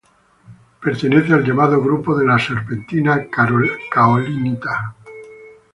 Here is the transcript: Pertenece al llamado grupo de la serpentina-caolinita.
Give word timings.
Pertenece 0.81 1.31
al 1.31 1.43
llamado 1.43 1.79
grupo 1.79 2.15
de 2.17 2.25
la 2.25 2.39
serpentina-caolinita. 2.39 4.95